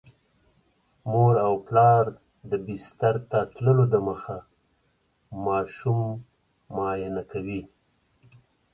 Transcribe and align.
مور 1.11 1.35
او 1.45 1.53
پلار 1.67 2.03
د 2.49 2.51
بستر 2.65 3.15
ته 3.29 3.39
تللو 3.55 3.85
دمخه 3.93 4.37
ماشوم 5.45 5.99
معاینه 6.73 7.23
کوي. 7.31 7.61